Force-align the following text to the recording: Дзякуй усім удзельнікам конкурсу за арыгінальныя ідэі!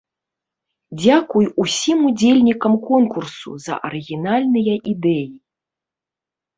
Дзякуй 1.01 1.45
усім 1.65 1.99
удзельнікам 2.09 2.73
конкурсу 2.89 3.49
за 3.69 3.73
арыгінальныя 3.93 4.73
ідэі! 4.97 5.27